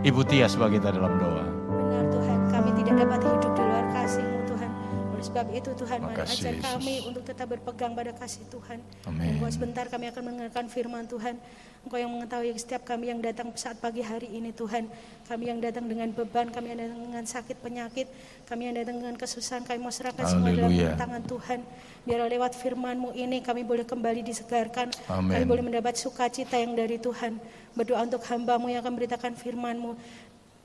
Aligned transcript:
Ibu 0.00 0.24
Tia 0.24 0.48
sebagai 0.48 0.80
kita 0.80 0.96
dalam 0.96 1.20
doa. 1.20 1.44
Benar 1.68 2.08
Tuhan, 2.08 2.38
kami 2.48 2.70
tidak 2.80 3.04
dapat 3.04 3.20
hidup 3.20 3.52
di 3.52 3.69
sebab 5.30 5.46
itu 5.54 5.70
Tuhan, 5.78 5.98
mari 6.02 6.18
Makasih, 6.18 6.42
ajar 6.42 6.54
Yesus. 6.58 6.66
kami 6.66 6.94
untuk 7.06 7.22
tetap 7.22 7.46
berpegang 7.46 7.94
pada 7.94 8.10
kasih 8.10 8.42
Tuhan. 8.50 8.82
Amin. 9.06 9.38
Buat 9.38 9.54
sebentar 9.54 9.86
kami 9.86 10.10
akan 10.10 10.22
mendengarkan 10.26 10.66
firman 10.66 11.06
Tuhan. 11.06 11.38
Engkau 11.80 11.96
yang 11.96 12.12
mengetahui 12.12 12.52
setiap 12.60 12.84
kami 12.84 13.08
yang 13.08 13.24
datang 13.24 13.48
saat 13.56 13.78
pagi 13.80 14.04
hari 14.04 14.28
ini 14.28 14.52
Tuhan. 14.52 14.90
Kami 15.24 15.44
yang 15.48 15.62
datang 15.62 15.86
dengan 15.86 16.12
beban, 16.12 16.50
kami 16.52 16.74
yang 16.74 16.82
datang 16.82 17.00
dengan 17.08 17.24
sakit 17.24 17.56
penyakit, 17.62 18.10
kami 18.44 18.68
yang 18.68 18.76
datang 18.76 19.00
dengan 19.00 19.16
kesusahan, 19.16 19.64
kami 19.64 19.78
mau 19.80 19.94
serahkan 19.94 20.28
semua 20.28 20.50
dalam 20.52 20.68
tangan 20.98 21.22
Tuhan. 21.24 21.64
Biar 22.04 22.20
lewat 22.26 22.52
firman-Mu 22.58 23.16
ini 23.16 23.40
kami 23.40 23.64
boleh 23.64 23.88
kembali 23.88 24.20
disegarkan. 24.26 24.92
Amin. 25.08 25.40
Kami 25.40 25.44
boleh 25.46 25.62
mendapat 25.64 25.96
sukacita 25.96 26.58
yang 26.58 26.76
dari 26.76 27.00
Tuhan. 27.00 27.38
Berdoa 27.72 28.02
untuk 28.02 28.26
hamba-Mu 28.28 28.66
yang 28.66 28.82
akan 28.82 28.94
beritakan 28.98 29.32
firman-Mu. 29.38 29.94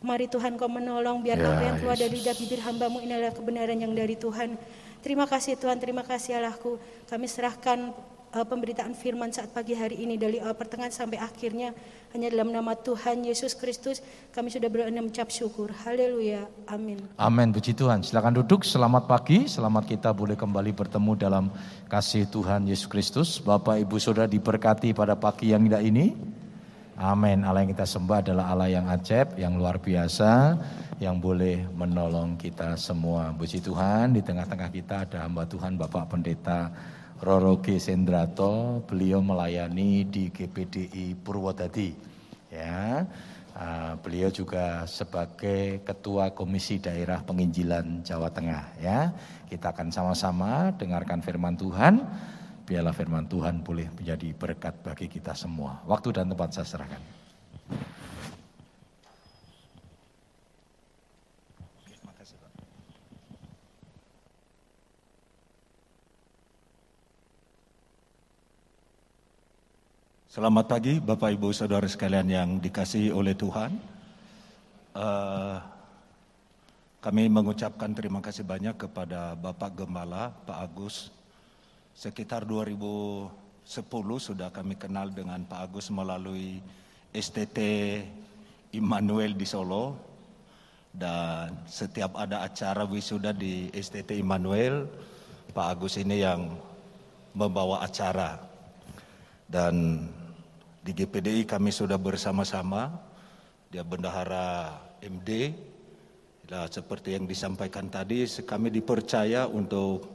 Mari 0.05 0.29
Tuhan 0.29 0.53
kau 0.53 0.69
menolong 0.69 1.25
biar 1.25 1.41
Ya, 1.41 1.49
apa 1.49 1.61
yang 1.65 1.75
keluar 1.81 1.97
dari 1.97 2.13
Yesus. 2.13 2.21
lidah 2.21 2.35
bibir 2.37 2.61
hambamu 2.61 3.01
ini 3.01 3.11
adalah 3.17 3.33
kebenaran 3.33 3.77
yang 3.81 3.89
dari 3.97 4.13
Tuhan. 4.13 4.53
Terima 5.01 5.25
kasih 5.25 5.57
Tuhan, 5.57 5.81
terima 5.81 6.05
kasih 6.05 6.37
Allahku. 6.37 6.77
Kami 7.09 7.25
serahkan 7.25 7.89
uh, 8.35 8.45
pemberitaan 8.45 8.91
firman 8.93 9.31
saat 9.31 9.49
pagi 9.49 9.71
hari 9.71 10.03
ini 10.03 10.19
dari 10.19 10.37
awal 10.43 10.53
pertengahan 10.53 10.91
sampai 10.91 11.17
akhirnya. 11.17 11.71
Hanya 12.11 12.31
dalam 12.31 12.51
nama 12.53 12.75
Tuhan 12.75 13.27
Yesus 13.27 13.57
Kristus 13.57 13.99
kami 14.31 14.47
sudah 14.53 14.69
berdoa 14.71 14.87
dan 14.87 15.03
mengucap 15.03 15.27
syukur. 15.33 15.73
Haleluya. 15.83 16.47
Amin. 16.69 17.01
Amin, 17.19 17.51
puji 17.51 17.75
Tuhan. 17.75 18.05
Silakan 18.05 18.39
duduk, 18.39 18.63
selamat 18.63 19.09
pagi. 19.09 19.49
Selamat 19.49 19.83
kita 19.89 20.15
boleh 20.15 20.37
kembali 20.37 20.71
bertemu 20.71 21.11
dalam 21.17 21.51
kasih 21.91 22.29
Tuhan 22.29 22.69
Yesus 22.69 22.87
Kristus. 22.87 23.41
Bapak, 23.43 23.81
Ibu, 23.83 23.99
Saudara 23.99 24.29
diberkati 24.29 24.95
pada 24.95 25.17
pagi 25.17 25.51
yang 25.51 25.65
indah 25.65 25.83
ini. 25.83 26.15
Amin. 26.95 27.43
Allah 27.43 27.67
yang 27.67 27.71
kita 27.75 27.83
sembah 27.83 28.23
adalah 28.23 28.45
Allah 28.55 28.69
yang 28.71 28.87
ajaib, 28.87 29.35
yang 29.35 29.59
luar 29.59 29.75
biasa, 29.79 30.55
yang 31.03 31.19
boleh 31.19 31.67
menolong 31.75 32.39
kita 32.39 32.79
semua. 32.79 33.35
Puji 33.35 33.59
Tuhan, 33.59 34.15
di 34.15 34.23
tengah-tengah 34.23 34.69
kita 34.71 35.03
ada 35.03 35.27
hamba 35.27 35.43
Tuhan 35.43 35.75
Bapak 35.75 36.15
Pendeta 36.15 36.71
Roro 37.19 37.59
G. 37.59 37.83
Sendrato. 37.83 38.79
Beliau 38.87 39.19
melayani 39.19 40.07
di 40.07 40.31
GPDI 40.31 41.19
Purwodadi. 41.19 41.91
Ya, 42.47 43.03
Ah, 43.55 43.95
beliau 44.03 44.27
juga 44.27 44.83
sebagai 44.83 45.79
Ketua 45.87 46.27
Komisi 46.35 46.75
Daerah 46.75 47.23
Penginjilan 47.23 48.03
Jawa 48.03 48.27
Tengah. 48.27 48.67
Ya, 48.83 49.15
kita 49.47 49.71
akan 49.71 49.95
sama-sama 49.95 50.75
dengarkan 50.75 51.23
Firman 51.23 51.55
Tuhan. 51.55 52.03
Biarlah 52.65 52.97
Firman 52.97 53.29
Tuhan 53.29 53.61
boleh 53.61 53.85
menjadi 53.93 54.33
berkat 54.33 54.73
bagi 54.81 55.05
kita 55.05 55.37
semua. 55.37 55.85
Waktu 55.85 56.09
dan 56.17 56.33
tempat 56.33 56.49
saya 56.49 56.65
serahkan. 56.65 56.97
Selamat 70.35 70.67
pagi 70.67 70.99
Bapak 70.99 71.31
Ibu 71.31 71.55
Saudara 71.55 71.87
sekalian 71.87 72.27
yang 72.27 72.49
dikasihi 72.59 73.07
oleh 73.07 73.31
Tuhan. 73.31 73.71
Eh, 74.91 75.57
kami 76.99 77.31
mengucapkan 77.31 77.95
terima 77.95 78.19
kasih 78.19 78.43
banyak 78.43 78.75
kepada 78.75 79.31
Bapak 79.39 79.79
Gembala, 79.79 80.35
Pak 80.43 80.59
Agus. 80.59 81.14
Sekitar 81.95 82.43
2010 82.43 83.31
sudah 84.19 84.51
kami 84.51 84.75
kenal 84.75 85.15
dengan 85.15 85.39
Pak 85.47 85.71
Agus 85.71 85.87
melalui 85.87 86.59
STT 87.15 87.59
Immanuel 88.75 89.31
di 89.31 89.47
Solo. 89.47 89.95
Dan 90.91 91.63
setiap 91.63 92.19
ada 92.19 92.43
acara 92.43 92.83
wisuda 92.83 93.31
di 93.31 93.71
STT 93.71 94.19
Immanuel, 94.19 94.91
Pak 95.55 95.67
Agus 95.71 95.95
ini 95.95 96.19
yang 96.19 96.59
membawa 97.31 97.79
acara. 97.87 98.43
Dan 99.47 100.03
di 100.83 100.91
GPDI 100.91 101.47
kami 101.47 101.71
sudah 101.71 101.95
bersama-sama, 101.95 102.91
dia 103.71 103.87
bendahara 103.87 104.83
MD, 104.99 105.55
Nah, 106.45 106.69
seperti 106.69 107.17
yang 107.17 107.25
disampaikan 107.25 107.89
tadi, 107.89 108.21
kami 108.45 108.69
dipercaya 108.69 109.49
untuk 109.49 110.14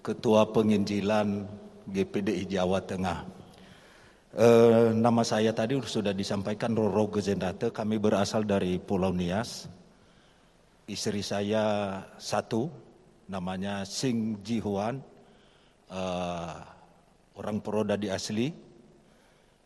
Ketua 0.00 0.48
Penginjilan 0.48 1.44
GPDI 1.84 2.48
Jawa 2.48 2.80
Tengah. 2.80 3.20
Eh, 4.30 4.96
nama 4.96 5.20
saya 5.20 5.52
tadi 5.52 5.76
sudah 5.82 6.16
disampaikan 6.16 6.72
Roro 6.72 7.10
Gezendate, 7.12 7.68
kami 7.68 8.00
berasal 8.00 8.48
dari 8.48 8.80
Pulau 8.80 9.12
Nias. 9.12 9.68
Istri 10.88 11.20
saya 11.20 11.64
satu, 12.16 12.72
namanya 13.28 13.84
Sing 13.84 14.40
Ji 14.40 14.62
Huan, 14.64 15.04
eh, 15.92 16.54
orang 17.36 17.60
Purwodadi 17.60 18.08
asli. 18.08 18.48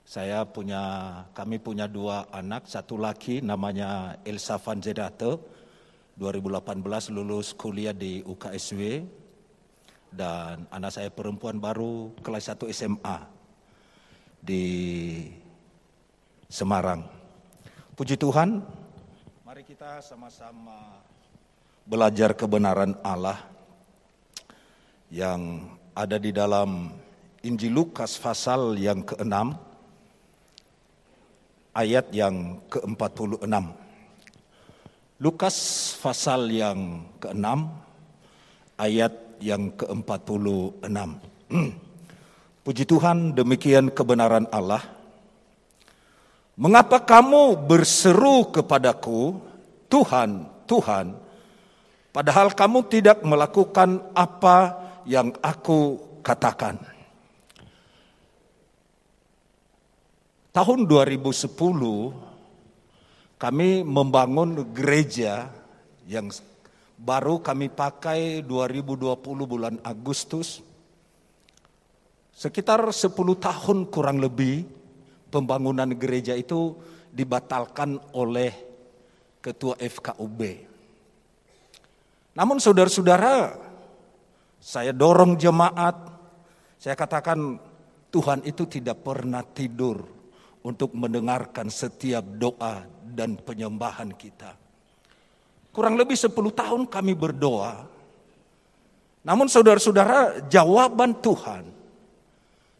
Saya 0.05 0.43
punya, 0.44 0.83
kami 1.31 1.62
punya 1.62 1.87
dua 1.87 2.27
anak, 2.34 2.67
satu 2.67 2.99
laki 2.99 3.39
namanya 3.39 4.19
Elsa 4.27 4.59
Van 4.59 4.83
Zedate, 4.83 5.39
2018 6.19 7.15
lulus 7.15 7.55
kuliah 7.55 7.94
di 7.94 8.21
UKSW, 8.27 9.05
dan 10.15 10.71
anak 10.71 10.95
saya 10.95 11.11
perempuan 11.11 11.59
baru 11.59 12.15
kelas 12.23 12.55
1 12.55 12.71
SMA 12.71 13.19
di 14.39 14.65
Semarang. 16.47 17.03
Puji 17.99 18.15
Tuhan, 18.15 18.63
mari 19.43 19.67
kita 19.67 19.99
sama-sama 19.99 21.03
belajar 21.83 22.31
kebenaran 22.39 22.95
Allah 23.03 23.43
yang 25.11 25.67
ada 25.95 26.19
di 26.19 26.31
dalam 26.31 26.95
Injil 27.43 27.75
Lukas 27.75 28.15
pasal 28.17 28.79
yang 28.79 29.03
ke-6 29.03 29.35
ayat 31.75 32.07
yang 32.15 32.63
ke-46. 32.71 33.51
Lukas 35.23 35.57
pasal 35.99 36.51
yang 36.51 37.07
ke-6 37.19 37.47
ayat 38.79 39.24
yang 39.44 39.77
ke-46. 39.77 40.88
Puji 42.65 42.88
Tuhan, 42.88 43.37
demikian 43.37 43.93
kebenaran 43.93 44.49
Allah. 44.49 44.81
Mengapa 46.56 47.05
kamu 47.05 47.69
berseru 47.69 48.49
kepadaku, 48.49 49.37
Tuhan, 49.93 50.49
Tuhan, 50.65 51.12
padahal 52.09 52.56
kamu 52.56 52.88
tidak 52.88 53.21
melakukan 53.21 54.00
apa 54.16 54.81
yang 55.05 55.37
aku 55.44 56.00
katakan? 56.25 56.81
Tahun 60.55 60.81
2010 60.87 61.53
kami 63.37 63.82
membangun 63.82 64.72
gereja 64.72 65.50
yang 66.06 66.31
baru 66.99 67.43
kami 67.43 67.71
pakai 67.71 68.43
2020 68.47 69.19
bulan 69.44 69.75
Agustus. 69.82 70.62
Sekitar 72.34 72.82
10 72.82 73.15
tahun 73.38 73.78
kurang 73.91 74.19
lebih 74.19 74.66
pembangunan 75.31 75.87
gereja 75.94 76.34
itu 76.34 76.75
dibatalkan 77.15 77.99
oleh 78.15 78.50
ketua 79.38 79.78
FKUB. 79.78 80.41
Namun 82.34 82.59
saudara-saudara, 82.59 83.55
saya 84.59 84.91
dorong 84.91 85.38
jemaat, 85.38 85.94
saya 86.82 86.99
katakan 86.99 87.62
Tuhan 88.11 88.43
itu 88.43 88.66
tidak 88.66 89.06
pernah 89.06 89.47
tidur 89.47 90.03
untuk 90.66 90.91
mendengarkan 90.97 91.71
setiap 91.71 92.25
doa 92.25 92.82
dan 93.05 93.38
penyembahan 93.38 94.11
kita. 94.17 94.63
Kurang 95.75 95.99
lebih 95.99 96.15
10 96.15 96.31
tahun 96.31 96.87
kami 96.87 97.19
berdoa. 97.19 97.91
Namun 99.26 99.50
saudara-saudara, 99.50 100.47
jawaban 100.47 101.19
Tuhan 101.19 101.75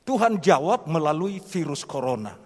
Tuhan 0.05 0.37
jawab 0.39 0.85
melalui 0.85 1.41
virus 1.41 1.83
corona. 1.83 2.37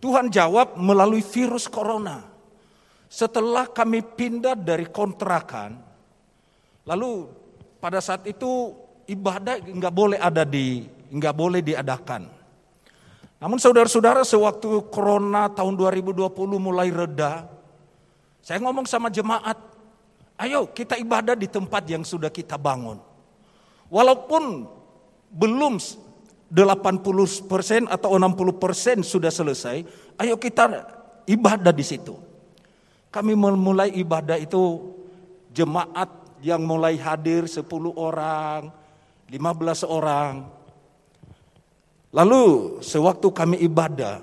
Tuhan 0.00 0.30
jawab 0.30 0.78
melalui 0.78 1.20
virus 1.20 1.66
corona. 1.66 2.24
Setelah 3.10 3.66
kami 3.66 4.06
pindah 4.06 4.54
dari 4.54 4.86
kontrakan, 4.86 5.74
lalu 6.86 7.26
pada 7.82 7.98
saat 7.98 8.22
itu 8.30 8.70
ibadah 9.10 9.58
nggak 9.58 9.92
boleh 9.92 10.18
ada 10.22 10.46
di 10.46 10.86
nggak 11.10 11.34
boleh 11.34 11.60
diadakan. 11.60 12.22
Namun 13.42 13.58
saudara-saudara 13.58 14.22
sewaktu 14.22 14.94
corona 14.94 15.50
tahun 15.50 15.74
2020 15.74 16.30
mulai 16.62 16.94
reda, 16.94 17.50
saya 18.40 18.58
ngomong 18.64 18.88
sama 18.88 19.12
jemaat, 19.12 19.56
ayo 20.40 20.72
kita 20.72 20.96
ibadah 20.96 21.36
di 21.36 21.46
tempat 21.46 21.84
yang 21.84 22.04
sudah 22.04 22.32
kita 22.32 22.56
bangun. 22.56 22.96
Walaupun 23.92 24.64
belum 25.30 25.74
80% 26.50 27.86
atau 27.86 28.10
60% 28.16 29.06
sudah 29.06 29.30
selesai, 29.30 29.84
ayo 30.18 30.34
kita 30.40 30.64
ibadah 31.28 31.70
di 31.70 31.84
situ. 31.84 32.16
Kami 33.10 33.34
memulai 33.34 33.90
ibadah 33.94 34.38
itu 34.38 34.94
jemaat 35.50 36.08
yang 36.40 36.62
mulai 36.62 36.96
hadir 36.96 37.44
10 37.46 37.66
orang, 37.94 38.70
15 39.28 39.86
orang. 39.86 40.46
Lalu 42.10 42.78
sewaktu 42.82 43.28
kami 43.30 43.62
ibadah, 43.62 44.18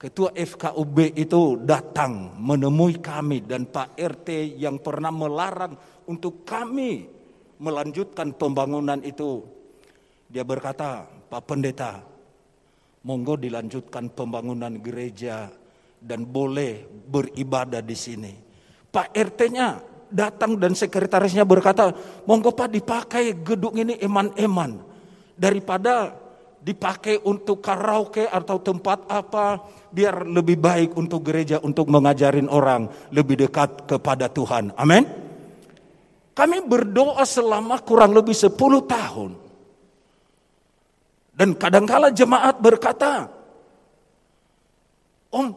Ketua 0.00 0.32
FKUB 0.32 1.12
itu 1.12 1.60
datang 1.60 2.32
menemui 2.40 3.04
kami 3.04 3.44
dan 3.44 3.68
Pak 3.68 4.00
RT 4.00 4.56
yang 4.56 4.80
pernah 4.80 5.12
melarang 5.12 5.76
untuk 6.08 6.40
kami 6.48 7.04
melanjutkan 7.60 8.32
pembangunan 8.32 8.96
itu. 9.04 9.44
Dia 10.24 10.40
berkata, 10.40 11.04
Pak 11.04 11.42
Pendeta, 11.44 12.00
monggo 13.04 13.36
dilanjutkan 13.36 14.08
pembangunan 14.16 14.72
gereja 14.80 15.52
dan 16.00 16.24
boleh 16.24 16.80
beribadah 16.88 17.84
di 17.84 17.92
sini. 17.92 18.32
Pak 18.88 19.12
RT-nya 19.12 19.84
datang 20.08 20.56
dan 20.56 20.72
sekretarisnya 20.72 21.44
berkata, 21.44 21.92
monggo 22.24 22.56
Pak 22.56 22.72
dipakai 22.72 23.36
gedung 23.44 23.76
ini 23.76 24.00
eman-eman 24.00 24.80
daripada 25.36 26.16
dipakai 26.60 27.24
untuk 27.24 27.64
karaoke 27.64 28.28
atau 28.28 28.60
tempat 28.60 29.08
apa 29.08 29.64
biar 29.88 30.28
lebih 30.28 30.60
baik 30.60 30.90
untuk 30.94 31.24
gereja 31.24 31.56
untuk 31.64 31.88
mengajarin 31.88 32.46
orang 32.52 32.86
lebih 33.10 33.48
dekat 33.48 33.88
kepada 33.88 34.28
Tuhan. 34.28 34.76
Amin. 34.76 35.08
Kami 36.36 36.62
berdoa 36.64 37.24
selama 37.26 37.80
kurang 37.82 38.16
lebih 38.16 38.36
10 38.36 38.54
tahun. 38.86 39.30
Dan 41.34 41.56
kadangkala 41.56 42.12
jemaat 42.12 42.60
berkata, 42.60 43.28
Om, 45.32 45.48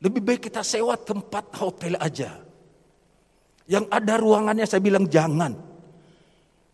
lebih 0.00 0.22
baik 0.24 0.48
kita 0.48 0.64
sewa 0.64 0.96
tempat 0.96 1.52
hotel 1.60 1.98
aja. 2.00 2.40
Yang 3.68 3.84
ada 3.92 4.14
ruangannya 4.16 4.64
saya 4.64 4.80
bilang 4.80 5.06
jangan. 5.06 5.52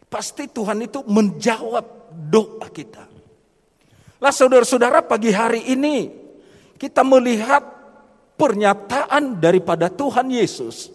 Pasti 0.06 0.46
Tuhan 0.46 0.86
itu 0.86 1.02
menjawab 1.04 1.95
doa 2.16 2.72
kita. 2.72 3.04
Lah 4.16 4.32
saudara-saudara 4.32 5.04
pagi 5.04 5.28
hari 5.28 5.68
ini 5.68 6.08
kita 6.80 7.04
melihat 7.04 7.60
pernyataan 8.40 9.36
daripada 9.36 9.92
Tuhan 9.92 10.32
Yesus. 10.32 10.92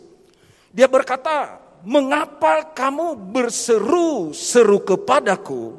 Dia 0.74 0.90
berkata, 0.90 1.62
mengapa 1.86 2.74
kamu 2.74 3.18
berseru-seru 3.18 4.82
kepadaku, 4.82 5.78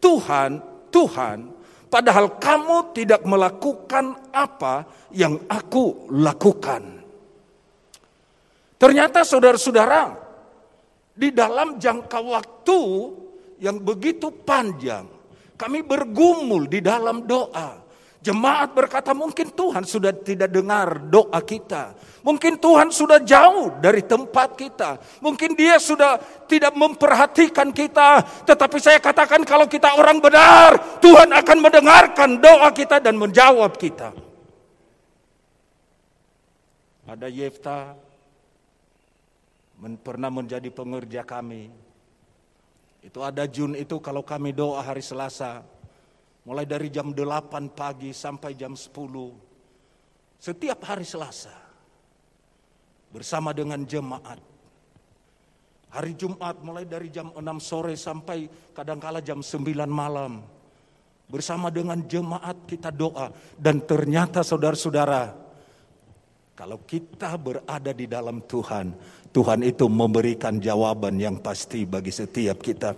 Tuhan, 0.00 0.60
Tuhan, 0.88 1.52
padahal 1.88 2.40
kamu 2.40 2.96
tidak 2.96 3.24
melakukan 3.24 4.16
apa 4.32 4.88
yang 5.12 5.40
aku 5.48 6.08
lakukan. 6.14 7.02
Ternyata 8.80 9.26
saudara-saudara, 9.26 10.16
di 11.12 11.28
dalam 11.36 11.76
jangka 11.76 12.16
waktu 12.24 12.80
yang 13.60 13.78
begitu 13.78 14.32
panjang. 14.32 15.06
Kami 15.54 15.84
bergumul 15.84 16.66
di 16.66 16.80
dalam 16.80 17.28
doa. 17.28 17.76
Jemaat 18.20 18.76
berkata 18.76 19.16
mungkin 19.16 19.48
Tuhan 19.48 19.80
sudah 19.84 20.12
tidak 20.12 20.52
dengar 20.52 21.08
doa 21.08 21.40
kita. 21.40 21.96
Mungkin 22.20 22.60
Tuhan 22.60 22.92
sudah 22.92 23.16
jauh 23.24 23.80
dari 23.80 24.04
tempat 24.04 24.60
kita. 24.60 25.00
Mungkin 25.24 25.56
dia 25.56 25.80
sudah 25.80 26.20
tidak 26.44 26.76
memperhatikan 26.76 27.72
kita. 27.72 28.20
Tetapi 28.44 28.76
saya 28.76 29.00
katakan 29.00 29.40
kalau 29.44 29.64
kita 29.64 29.96
orang 29.96 30.20
benar, 30.20 31.00
Tuhan 31.00 31.32
akan 31.32 31.58
mendengarkan 31.64 32.36
doa 32.36 32.68
kita 32.76 33.00
dan 33.00 33.16
menjawab 33.16 33.72
kita. 33.80 34.12
Ada 37.08 37.24
Yefta 37.32 37.96
pernah 40.04 40.28
menjadi 40.28 40.68
pengerja 40.68 41.24
kami 41.24 41.89
itu 43.00 43.18
ada 43.24 43.48
Jun 43.48 43.72
itu 43.72 43.96
kalau 44.04 44.20
kami 44.20 44.52
doa 44.52 44.84
hari 44.84 45.00
Selasa. 45.00 45.64
Mulai 46.44 46.64
dari 46.64 46.88
jam 46.88 47.12
8 47.12 47.72
pagi 47.72 48.12
sampai 48.12 48.56
jam 48.56 48.76
10. 48.76 48.92
Setiap 50.40 50.80
hari 50.84 51.04
Selasa. 51.04 51.52
Bersama 53.12 53.56
dengan 53.56 53.80
jemaat. 53.84 54.40
Hari 55.90 56.14
Jumat 56.14 56.62
mulai 56.62 56.86
dari 56.86 57.10
jam 57.10 57.34
6 57.34 57.42
sore 57.58 57.98
sampai 57.98 58.46
kadangkala 58.76 59.18
jam 59.24 59.42
9 59.42 59.64
malam. 59.90 60.44
Bersama 61.26 61.72
dengan 61.72 62.04
jemaat 62.04 62.68
kita 62.68 62.92
doa. 62.92 63.32
Dan 63.56 63.82
ternyata 63.84 64.44
saudara-saudara. 64.44 65.49
Kalau 66.60 66.76
kita 66.84 67.40
berada 67.40 67.88
di 67.88 68.04
dalam 68.04 68.44
Tuhan, 68.44 68.92
Tuhan 69.32 69.64
itu 69.64 69.88
memberikan 69.88 70.60
jawaban 70.60 71.16
yang 71.16 71.40
pasti 71.40 71.88
bagi 71.88 72.12
setiap 72.12 72.60
kita. 72.60 72.92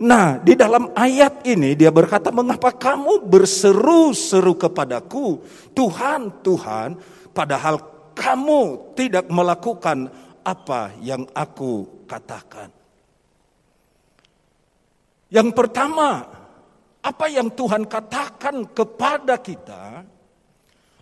Nah, 0.00 0.40
di 0.40 0.56
dalam 0.56 0.96
ayat 0.96 1.44
ini 1.44 1.76
dia 1.76 1.92
berkata, 1.92 2.32
"Mengapa 2.32 2.72
kamu 2.72 3.28
berseru-seru 3.28 4.56
kepadaku, 4.56 5.44
Tuhan, 5.76 6.40
Tuhan, 6.40 6.96
padahal 7.36 7.84
kamu 8.16 8.96
tidak 8.96 9.28
melakukan 9.28 10.08
apa 10.40 10.96
yang 11.04 11.28
aku 11.36 12.00
katakan?" 12.08 12.72
Yang 15.28 15.52
pertama, 15.52 16.24
apa 17.04 17.26
yang 17.28 17.52
Tuhan 17.52 17.84
katakan 17.84 18.64
kepada 18.72 19.36
kita, 19.36 20.15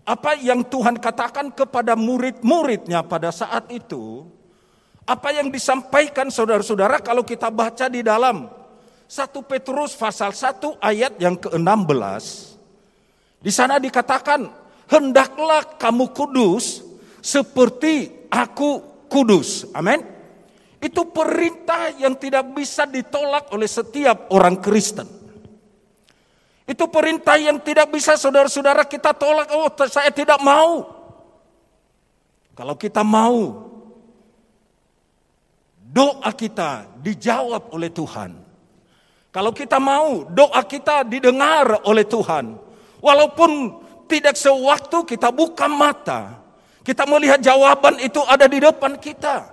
apa 0.05 0.37
yang 0.37 0.61
Tuhan 0.69 1.01
katakan 1.01 1.49
kepada 1.57 1.97
murid-muridnya 1.97 3.01
pada 3.09 3.33
saat 3.33 3.73
itu, 3.73 4.29
apa 5.09 5.33
yang 5.33 5.49
disampaikan 5.49 6.29
saudara-saudara 6.29 7.01
kalau 7.01 7.25
kita 7.25 7.49
baca 7.49 7.89
di 7.89 8.05
dalam 8.05 8.49
1 9.09 9.49
Petrus 9.49 9.97
pasal 9.97 10.37
1 10.37 10.81
ayat 10.81 11.17
yang 11.17 11.37
ke-16. 11.41 12.25
Di 13.41 13.53
sana 13.53 13.81
dikatakan, 13.81 14.49
hendaklah 14.89 15.77
kamu 15.81 16.13
kudus 16.13 16.85
seperti 17.25 18.29
aku 18.29 18.81
kudus. 19.09 19.69
Amin. 19.73 20.05
Itu 20.85 21.09
perintah 21.09 21.97
yang 21.97 22.13
tidak 22.21 22.53
bisa 22.53 22.85
ditolak 22.85 23.49
oleh 23.57 23.69
setiap 23.69 24.29
orang 24.37 24.61
Kristen. 24.61 25.24
Itu 26.65 26.89
perintah 26.89 27.37
yang 27.37 27.61
tidak 27.61 27.93
bisa 27.93 28.17
saudara-saudara 28.17 28.89
kita 28.89 29.13
tolak. 29.13 29.53
Oh, 29.53 29.69
saya 29.85 30.09
tidak 30.09 30.41
mau. 30.41 30.89
Kalau 32.57 32.79
kita 32.81 33.05
mau, 33.05 33.69
doa 35.77 36.31
kita 36.33 36.89
dijawab 37.05 37.69
oleh 37.75 37.93
Tuhan. 37.93 38.33
Kalau 39.29 39.51
kita 39.51 39.77
mau, 39.83 40.25
doa 40.31 40.63
kita 40.65 41.05
didengar 41.05 41.85
oleh 41.85 42.07
Tuhan. 42.07 42.57
Walaupun 43.05 43.51
tidak 44.09 44.39
sewaktu 44.39 45.05
kita 45.05 45.29
buka 45.35 45.69
mata, 45.69 46.41
kita 46.87 47.05
melihat 47.05 47.43
jawaban 47.43 48.01
itu 48.01 48.23
ada 48.25 48.47
di 48.49 48.63
depan 48.63 48.97
kita. 48.97 49.53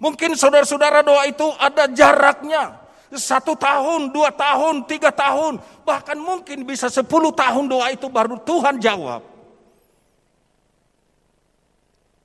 Mungkin 0.00 0.38
saudara-saudara 0.38 1.04
doa 1.04 1.26
itu 1.28 1.44
ada 1.60 1.84
jaraknya. 1.90 2.85
Satu 3.16 3.56
tahun, 3.56 4.12
dua 4.12 4.28
tahun, 4.30 4.84
tiga 4.84 5.08
tahun. 5.08 5.58
Bahkan 5.82 6.18
mungkin 6.20 6.68
bisa 6.68 6.92
sepuluh 6.92 7.32
tahun 7.32 7.66
doa 7.66 7.88
itu 7.90 8.06
baru 8.12 8.36
Tuhan 8.44 8.76
jawab. 8.76 9.24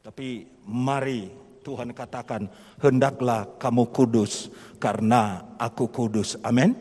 Tapi 0.02 0.44
mari 0.68 1.30
Tuhan 1.62 1.94
katakan, 1.94 2.50
hendaklah 2.82 3.46
kamu 3.62 3.88
kudus 3.94 4.50
karena 4.82 5.46
aku 5.62 5.88
kudus. 5.88 6.36
Amin. 6.42 6.74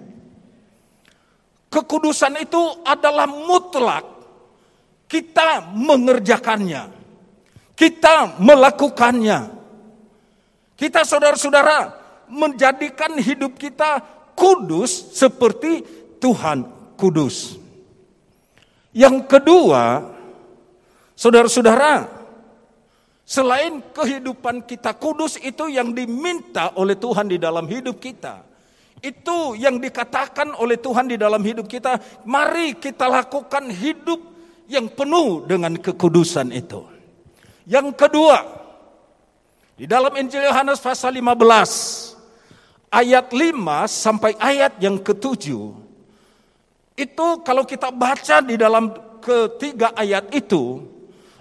Kekudusan 1.70 2.34
itu 2.42 2.82
adalah 2.82 3.30
mutlak. 3.30 4.02
Kita 5.06 5.70
mengerjakannya. 5.70 6.82
Kita 7.78 8.40
melakukannya. 8.40 9.40
Kita 10.74 11.04
saudara-saudara 11.04 11.99
menjadikan 12.30 13.18
hidup 13.18 13.58
kita 13.58 14.00
kudus 14.38 15.12
seperti 15.12 15.82
Tuhan 16.22 16.64
kudus. 16.94 17.58
Yang 18.94 19.26
kedua, 19.26 20.06
saudara-saudara, 21.14 22.20
Selain 23.30 23.78
kehidupan 23.94 24.66
kita 24.66 24.90
kudus 24.98 25.38
itu 25.38 25.70
yang 25.70 25.94
diminta 25.94 26.74
oleh 26.74 26.98
Tuhan 26.98 27.30
di 27.30 27.38
dalam 27.38 27.62
hidup 27.70 28.02
kita. 28.02 28.42
Itu 28.98 29.54
yang 29.54 29.78
dikatakan 29.78 30.58
oleh 30.58 30.74
Tuhan 30.74 31.06
di 31.06 31.14
dalam 31.14 31.38
hidup 31.38 31.70
kita. 31.70 31.94
Mari 32.26 32.74
kita 32.74 33.06
lakukan 33.06 33.70
hidup 33.70 34.18
yang 34.66 34.90
penuh 34.90 35.46
dengan 35.46 35.78
kekudusan 35.78 36.50
itu. 36.50 36.82
Yang 37.70 37.94
kedua, 37.94 38.42
di 39.78 39.86
dalam 39.86 40.10
Injil 40.18 40.50
Yohanes 40.50 40.82
pasal 40.82 41.14
15 41.14 42.09
ayat 42.90 43.30
5 43.30 43.54
sampai 43.86 44.34
ayat 44.36 44.76
yang 44.82 44.98
ketujuh. 44.98 45.72
Itu 46.98 47.40
kalau 47.46 47.64
kita 47.64 47.88
baca 47.94 48.42
di 48.44 48.58
dalam 48.60 48.92
ketiga 49.22 49.94
ayat 49.96 50.28
itu 50.34 50.84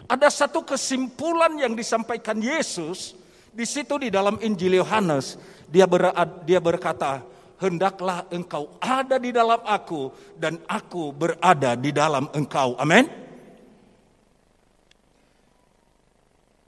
ada 0.06 0.30
satu 0.30 0.64
kesimpulan 0.64 1.58
yang 1.60 1.74
disampaikan 1.76 2.40
Yesus 2.40 3.18
di 3.50 3.66
situ 3.66 3.98
di 4.00 4.08
dalam 4.14 4.38
Injil 4.40 4.80
Yohanes. 4.80 5.36
Dia, 5.70 5.86
ber, 5.86 6.10
dia 6.50 6.58
berkata, 6.58 7.22
hendaklah 7.60 8.26
engkau 8.32 8.72
ada 8.80 9.20
di 9.20 9.30
dalam 9.36 9.60
aku 9.68 10.10
dan 10.40 10.58
aku 10.66 11.12
berada 11.12 11.76
di 11.76 11.92
dalam 11.92 12.26
engkau. 12.32 12.80
Amin. 12.80 13.06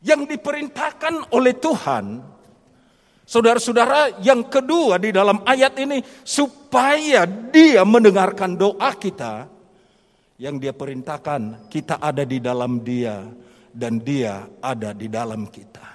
Yang 0.01 0.35
diperintahkan 0.37 1.33
oleh 1.33 1.53
Tuhan 1.57 2.05
Saudara-saudara, 3.31 4.19
yang 4.19 4.43
kedua 4.43 4.99
di 4.99 5.15
dalam 5.15 5.39
ayat 5.47 5.79
ini 5.79 6.03
supaya 6.27 7.23
dia 7.23 7.79
mendengarkan 7.87 8.59
doa 8.59 8.91
kita 8.91 9.47
yang 10.35 10.59
dia 10.59 10.75
perintahkan 10.75 11.71
kita 11.71 11.95
ada 12.03 12.27
di 12.27 12.43
dalam 12.43 12.83
dia 12.83 13.23
dan 13.71 14.03
dia 14.03 14.51
ada 14.59 14.91
di 14.91 15.07
dalam 15.07 15.47
kita. 15.47 15.87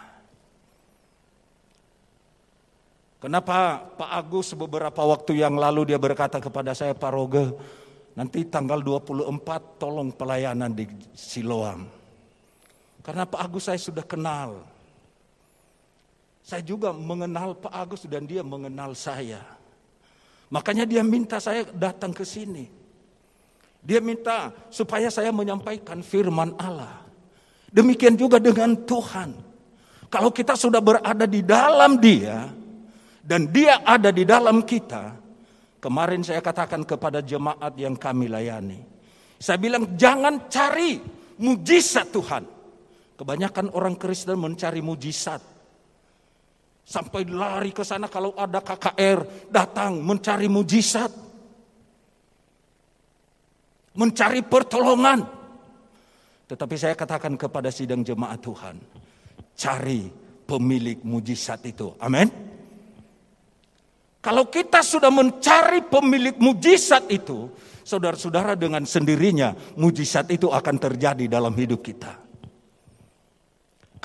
Kenapa 3.20 3.84
Pak 3.84 4.10
Agus 4.16 4.56
beberapa 4.56 5.04
waktu 5.04 5.36
yang 5.36 5.60
lalu 5.60 5.92
dia 5.92 6.00
berkata 6.00 6.40
kepada 6.40 6.72
saya 6.72 6.96
Pak 6.96 7.12
Roge, 7.12 7.52
nanti 8.16 8.48
tanggal 8.48 8.80
24 8.80 9.76
tolong 9.76 10.08
pelayanan 10.08 10.72
di 10.72 10.88
Siloam. 11.12 11.84
Karena 13.04 13.28
Pak 13.28 13.40
Agus 13.44 13.68
saya 13.68 13.76
sudah 13.76 14.08
kenal. 14.08 14.75
Saya 16.46 16.62
juga 16.62 16.94
mengenal 16.94 17.58
Pak 17.58 17.74
Agus 17.74 18.06
dan 18.06 18.22
dia 18.22 18.46
mengenal 18.46 18.94
saya. 18.94 19.42
Makanya 20.46 20.86
dia 20.86 21.02
minta 21.02 21.42
saya 21.42 21.66
datang 21.74 22.14
ke 22.14 22.22
sini. 22.22 22.70
Dia 23.82 23.98
minta 23.98 24.54
supaya 24.70 25.10
saya 25.10 25.34
menyampaikan 25.34 26.06
firman 26.06 26.54
Allah. 26.54 27.02
Demikian 27.74 28.14
juga 28.14 28.38
dengan 28.38 28.78
Tuhan. 28.78 29.34
Kalau 30.06 30.30
kita 30.30 30.54
sudah 30.54 30.78
berada 30.78 31.26
di 31.26 31.42
dalam 31.42 31.98
Dia 31.98 32.46
dan 33.26 33.50
Dia 33.50 33.82
ada 33.82 34.14
di 34.14 34.22
dalam 34.22 34.62
kita, 34.62 35.18
kemarin 35.82 36.22
saya 36.22 36.38
katakan 36.38 36.86
kepada 36.86 37.26
jemaat 37.26 37.74
yang 37.74 37.98
kami 37.98 38.30
layani, 38.30 38.86
saya 39.42 39.58
bilang 39.58 39.98
jangan 39.98 40.46
cari 40.46 41.02
mujizat 41.42 42.06
Tuhan. 42.14 42.46
Kebanyakan 43.18 43.74
orang 43.74 43.98
Kristen 43.98 44.38
mencari 44.38 44.78
mujizat. 44.78 45.55
Sampai 46.86 47.26
lari 47.26 47.74
ke 47.74 47.82
sana 47.82 48.06
kalau 48.06 48.30
ada 48.38 48.62
KKR 48.62 49.50
datang 49.50 49.98
mencari 49.98 50.46
mujizat. 50.46 51.10
Mencari 53.98 54.46
pertolongan. 54.46 55.26
Tetapi 56.46 56.74
saya 56.78 56.94
katakan 56.94 57.34
kepada 57.34 57.74
sidang 57.74 58.06
jemaat 58.06 58.38
Tuhan. 58.38 58.78
Cari 59.58 60.06
pemilik 60.46 61.02
mujizat 61.02 61.66
itu. 61.66 61.90
Amin. 61.98 62.30
Kalau 64.22 64.46
kita 64.46 64.78
sudah 64.86 65.10
mencari 65.10 65.82
pemilik 65.90 66.38
mujizat 66.38 67.10
itu, 67.10 67.50
saudara-saudara 67.82 68.54
dengan 68.54 68.86
sendirinya 68.86 69.54
mujizat 69.74 70.30
itu 70.30 70.54
akan 70.54 70.76
terjadi 70.78 71.26
dalam 71.26 71.54
hidup 71.54 71.82
kita. 71.82 72.25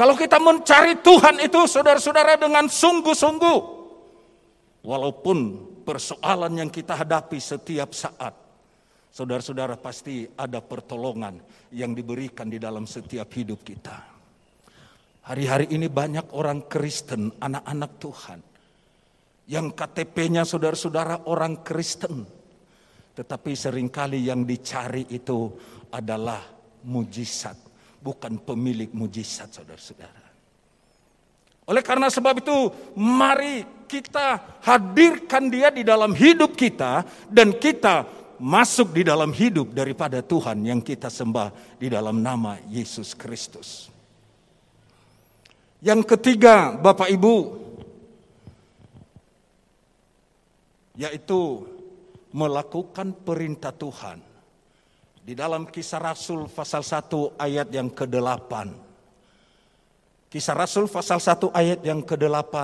Kalau 0.01 0.17
kita 0.17 0.41
mencari 0.41 0.97
Tuhan 0.97 1.45
itu 1.45 1.61
saudara-saudara 1.69 2.33
dengan 2.33 2.65
sungguh-sungguh. 2.65 3.59
Walaupun 4.81 5.37
persoalan 5.85 6.57
yang 6.57 6.73
kita 6.73 6.97
hadapi 6.97 7.37
setiap 7.37 7.93
saat. 7.93 8.33
Saudara-saudara 9.13 9.77
pasti 9.77 10.25
ada 10.33 10.57
pertolongan 10.57 11.37
yang 11.69 11.93
diberikan 11.93 12.49
di 12.49 12.57
dalam 12.57 12.89
setiap 12.89 13.29
hidup 13.29 13.61
kita. 13.61 13.93
Hari-hari 15.29 15.69
ini 15.69 15.85
banyak 15.85 16.33
orang 16.33 16.65
Kristen, 16.65 17.37
anak-anak 17.37 17.91
Tuhan. 18.01 18.39
Yang 19.53 19.67
KTP-nya 19.77 20.49
saudara-saudara 20.49 21.29
orang 21.29 21.61
Kristen. 21.61 22.25
Tetapi 23.13 23.53
sering 23.53 23.93
kali 23.93 24.25
yang 24.25 24.49
dicari 24.49 25.05
itu 25.13 25.45
adalah 25.93 26.41
mujizat 26.89 27.69
bukan 28.01 28.41
pemilik 28.41 28.89
mujizat 28.91 29.53
saudara-saudara. 29.53 30.33
Oleh 31.69 31.85
karena 31.85 32.09
sebab 32.09 32.41
itu, 32.41 32.57
mari 32.97 33.63
kita 33.85 34.59
hadirkan 34.65 35.47
dia 35.47 35.69
di 35.69 35.85
dalam 35.85 36.11
hidup 36.11 36.57
kita 36.57 37.05
dan 37.29 37.53
kita 37.55 38.09
masuk 38.41 38.97
di 38.97 39.05
dalam 39.05 39.29
hidup 39.29 39.69
daripada 39.69 40.25
Tuhan 40.25 40.65
yang 40.65 40.81
kita 40.81 41.13
sembah 41.13 41.77
di 41.77 41.87
dalam 41.93 42.19
nama 42.25 42.57
Yesus 42.65 43.13
Kristus. 43.13 43.93
Yang 45.85 46.17
ketiga, 46.17 46.73
Bapak 46.73 47.09
Ibu, 47.13 47.37
yaitu 50.97 51.65
melakukan 52.33 53.13
perintah 53.21 53.73
Tuhan 53.73 54.30
di 55.21 55.37
dalam 55.37 55.69
kisah 55.69 56.01
Rasul 56.01 56.49
pasal 56.49 56.81
1 56.81 57.37
ayat 57.37 57.69
yang 57.69 57.93
ke-8. 57.93 58.53
Kisah 60.31 60.55
Rasul 60.57 60.89
pasal 60.89 61.21
1 61.21 61.53
ayat 61.53 61.79
yang 61.85 62.01
ke-8. 62.01 62.55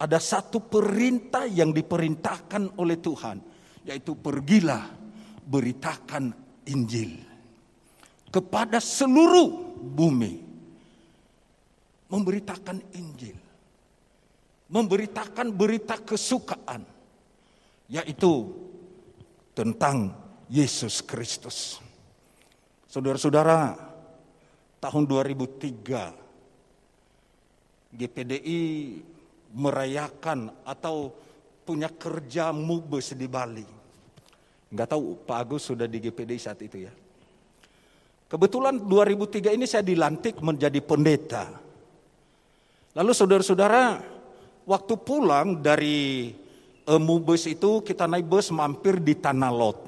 Ada 0.00 0.16
satu 0.16 0.62
perintah 0.62 1.44
yang 1.44 1.74
diperintahkan 1.74 2.80
oleh 2.80 2.96
Tuhan. 2.96 3.36
Yaitu 3.84 4.16
pergilah 4.16 4.88
beritakan 5.44 6.32
Injil. 6.70 7.20
Kepada 8.32 8.80
seluruh 8.80 9.76
bumi. 9.76 10.40
Memberitakan 12.08 12.78
Injil. 12.96 13.36
Memberitakan 14.72 15.52
berita 15.52 16.00
kesukaan. 16.00 16.88
Yaitu 17.90 18.48
tentang 19.52 20.16
Yesus 20.48 21.04
Kristus. 21.04 21.87
Saudara-saudara, 22.88 23.76
tahun 24.80 25.04
2003 25.04 27.92
GPDI 27.92 28.64
merayakan 29.52 30.48
atau 30.64 31.12
punya 31.68 31.92
kerja 31.92 32.48
mubes 32.48 33.12
di 33.12 33.28
Bali. 33.28 33.68
Enggak 34.72 34.96
tahu 34.96 35.20
Pak 35.20 35.36
Agus 35.36 35.68
sudah 35.68 35.84
di 35.84 36.00
GPDI 36.00 36.40
saat 36.40 36.64
itu 36.64 36.88
ya. 36.88 36.92
Kebetulan 38.28 38.80
2003 38.80 39.56
ini 39.56 39.64
saya 39.64 39.84
dilantik 39.84 40.40
menjadi 40.44 40.80
pendeta. 40.84 41.48
Lalu 42.92 43.12
saudara-saudara, 43.12 44.04
waktu 44.68 44.94
pulang 45.00 45.64
dari 45.64 46.32
uh, 46.84 47.00
mubes 47.00 47.48
itu 47.48 47.80
kita 47.80 48.04
naik 48.04 48.28
bus 48.28 48.52
mampir 48.52 49.00
di 49.00 49.16
Tanah 49.16 49.52
Lot. 49.52 49.80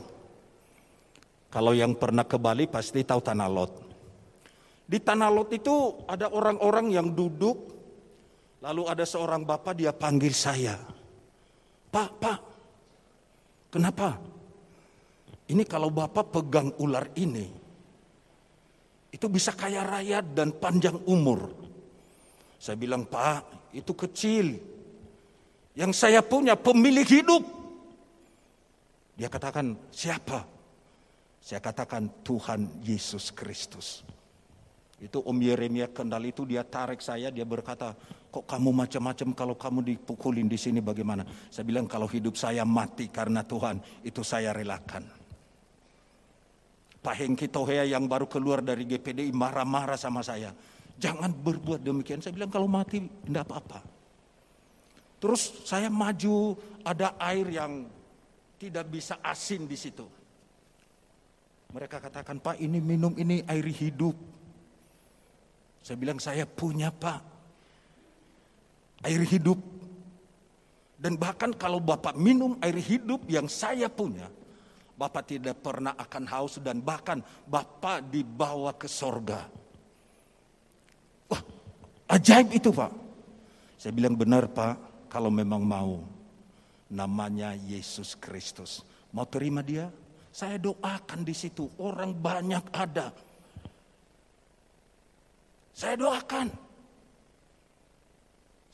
Kalau 1.51 1.75
yang 1.75 1.99
pernah 1.99 2.23
ke 2.23 2.39
Bali 2.39 2.71
pasti 2.71 3.03
tahu 3.03 3.19
Tanah 3.19 3.51
Lot. 3.51 3.73
Di 4.87 5.03
Tanah 5.03 5.31
Lot 5.31 5.51
itu 5.51 6.07
ada 6.07 6.31
orang-orang 6.31 6.95
yang 6.95 7.11
duduk, 7.11 7.59
lalu 8.63 8.87
ada 8.87 9.03
seorang 9.03 9.43
bapak 9.43 9.75
dia 9.75 9.91
panggil 9.91 10.31
saya. 10.31 10.79
Pak, 11.91 12.11
pak, 12.23 12.39
kenapa? 13.75 14.15
Ini 15.51 15.67
kalau 15.67 15.91
bapak 15.91 16.31
pegang 16.31 16.71
ular 16.79 17.11
ini, 17.19 17.51
itu 19.11 19.27
bisa 19.27 19.51
kaya 19.51 19.83
raya 19.83 20.23
dan 20.23 20.55
panjang 20.55 21.03
umur. 21.11 21.51
Saya 22.63 22.79
bilang, 22.79 23.09
Pak, 23.11 23.75
itu 23.75 23.91
kecil. 23.91 24.55
Yang 25.75 25.93
saya 25.99 26.23
punya 26.23 26.55
pemilik 26.55 27.09
hidup. 27.09 27.43
Dia 29.19 29.27
katakan, 29.27 29.75
siapa? 29.91 30.60
Saya 31.41 31.59
katakan 31.65 32.09
Tuhan 32.21 32.85
Yesus 32.85 33.33
Kristus. 33.33 34.05
Itu 35.01 35.25
Om 35.25 35.41
Yeremia 35.41 35.89
kendal 35.89 36.29
itu 36.29 36.45
dia 36.45 36.61
tarik 36.61 37.01
saya, 37.01 37.33
dia 37.33 37.49
berkata, 37.49 37.97
kok 38.29 38.45
kamu 38.45 38.85
macam-macam 38.85 39.29
kalau 39.33 39.57
kamu 39.57 39.81
dipukulin 39.97 40.45
di 40.45 40.61
sini 40.61 40.85
bagaimana? 40.85 41.25
Saya 41.49 41.65
bilang 41.65 41.89
kalau 41.89 42.05
hidup 42.05 42.37
saya 42.37 42.69
mati 42.69 43.09
karena 43.09 43.41
Tuhan, 43.41 43.81
itu 44.05 44.21
saya 44.21 44.53
relakan. 44.53 45.09
Pak 47.01 47.17
Hengki 47.17 47.49
Tohea 47.49 47.89
yang 47.89 48.05
baru 48.05 48.29
keluar 48.29 48.61
dari 48.61 48.85
GPDI 48.85 49.33
marah-marah 49.33 49.97
sama 49.97 50.21
saya. 50.21 50.53
Jangan 51.01 51.33
berbuat 51.33 51.81
demikian. 51.81 52.21
Saya 52.21 52.37
bilang 52.37 52.53
kalau 52.53 52.69
mati 52.69 53.01
tidak 53.01 53.49
apa-apa. 53.49 53.81
Terus 55.17 55.65
saya 55.65 55.89
maju, 55.89 56.61
ada 56.85 57.17
air 57.17 57.49
yang 57.49 57.89
tidak 58.61 58.85
bisa 58.93 59.17
asin 59.25 59.65
di 59.65 59.81
situ. 59.81 60.20
Mereka 61.71 62.03
katakan, 62.03 62.43
Pak 62.43 62.59
ini 62.59 62.83
minum 62.83 63.15
ini 63.15 63.47
air 63.47 63.67
hidup. 63.67 64.19
Saya 65.81 65.97
bilang, 65.97 66.19
saya 66.19 66.45
punya 66.45 66.91
Pak. 66.91 67.21
Air 69.07 69.23
hidup. 69.23 69.59
Dan 71.01 71.17
bahkan 71.17 71.55
kalau 71.57 71.81
Bapak 71.81 72.13
minum 72.19 72.61
air 72.61 72.77
hidup 72.77 73.25
yang 73.31 73.49
saya 73.49 73.89
punya, 73.89 74.29
Bapak 75.01 75.33
tidak 75.33 75.65
pernah 75.65 75.97
akan 75.97 76.29
haus 76.29 76.61
dan 76.61 76.85
bahkan 76.85 77.25
Bapak 77.49 78.13
dibawa 78.13 78.77
ke 78.77 78.85
sorga. 78.85 79.49
Wah, 81.33 81.41
ajaib 82.13 82.53
itu 82.53 82.69
Pak. 82.69 82.93
Saya 83.81 83.97
bilang 83.97 84.13
benar 84.13 84.45
Pak, 84.53 85.09
kalau 85.09 85.33
memang 85.33 85.65
mau. 85.65 86.05
Namanya 86.93 87.57
Yesus 87.57 88.13
Kristus. 88.19 88.85
Mau 89.15 89.25
terima 89.25 89.65
dia? 89.65 89.89
Saya 90.31 90.57
doakan 90.63 91.21
di 91.27 91.35
situ. 91.35 91.67
Orang 91.83 92.15
banyak 92.15 92.65
ada. 92.71 93.11
Saya 95.75 95.95
doakan. 95.99 96.49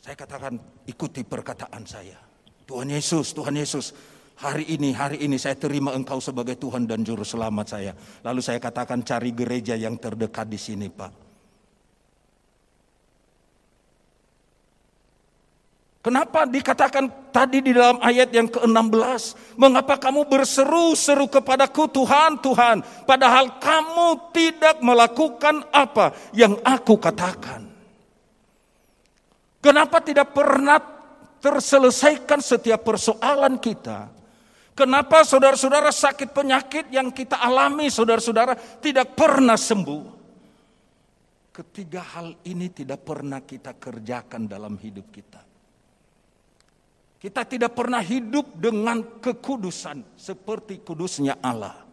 Saya 0.01 0.15
katakan 0.15 0.55
ikuti 0.87 1.27
perkataan 1.27 1.83
saya. 1.83 2.21
Tuhan 2.67 2.91
Yesus, 2.93 3.35
Tuhan 3.35 3.59
Yesus, 3.59 3.91
hari 4.39 4.69
ini, 4.71 4.95
hari 4.95 5.23
ini 5.23 5.35
saya 5.39 5.59
terima 5.59 5.95
engkau 5.97 6.23
sebagai 6.23 6.55
Tuhan 6.59 6.87
dan 6.87 7.03
Juru 7.03 7.27
Selamat 7.27 7.75
saya. 7.75 7.93
Lalu 8.23 8.41
saya 8.43 8.63
katakan 8.63 9.03
cari 9.03 9.35
gereja 9.35 9.75
yang 9.75 9.99
terdekat 9.99 10.47
di 10.47 10.59
sini 10.59 10.87
Pak. 10.91 11.26
Kenapa 16.07 16.47
dikatakan 16.47 17.35
tadi 17.35 17.59
di 17.59 17.75
dalam 17.75 17.99
ayat 17.99 18.31
yang 18.31 18.47
ke-16? 18.47 19.59
Mengapa 19.59 19.99
kamu 19.99 20.31
berseru-seru 20.31 21.27
kepadaku 21.27 21.91
Tuhan, 21.91 22.39
Tuhan. 22.39 22.79
Padahal 23.03 23.59
kamu 23.59 24.31
tidak 24.31 24.79
melakukan 24.87 25.67
apa 25.75 26.15
yang 26.31 26.63
aku 26.63 26.95
katakan. 27.03 27.67
Kenapa 29.59 29.99
tidak 29.99 30.31
pernah 30.31 30.79
terselesaikan 31.43 32.39
setiap 32.39 32.87
persoalan 32.87 33.59
kita? 33.59 34.07
Kenapa 34.79 35.27
saudara-saudara 35.27 35.91
sakit 35.91 36.31
penyakit 36.31 36.87
yang 36.95 37.11
kita 37.11 37.43
alami 37.43 37.91
saudara-saudara 37.91 38.55
tidak 38.79 39.19
pernah 39.19 39.59
sembuh? 39.59 40.15
Ketiga 41.51 42.07
hal 42.15 42.47
ini 42.47 42.71
tidak 42.71 43.03
pernah 43.03 43.43
kita 43.43 43.75
kerjakan 43.75 44.47
dalam 44.47 44.79
hidup 44.79 45.11
kita. 45.11 45.46
Kita 47.17 47.49
tidak 47.49 47.73
pernah 47.73 48.05
hidup 48.05 48.61
dengan 48.61 49.01
kekudusan 49.19 50.05
seperti 50.15 50.85
kudusnya 50.85 51.41
Allah. 51.41 51.87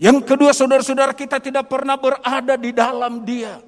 Yang 0.00 0.32
kedua 0.32 0.54
saudara-saudara 0.56 1.12
kita 1.12 1.42
tidak 1.42 1.68
pernah 1.68 1.98
berada 1.98 2.54
di 2.56 2.70
dalam 2.72 3.20
dia. 3.26 3.60